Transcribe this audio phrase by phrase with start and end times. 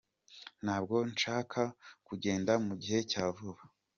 [0.63, 1.61] Ntabwo nshaka
[2.07, 3.61] kugenda mu gihe cya vuba.